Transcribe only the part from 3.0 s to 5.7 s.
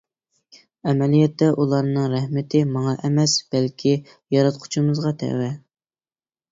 ئەمەس، بەلكى ياراتقۇچىمىزغا تەۋە.